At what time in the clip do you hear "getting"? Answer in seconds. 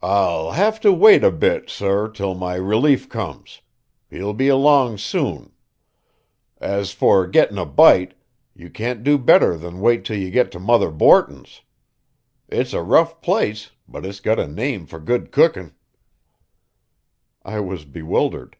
7.26-7.58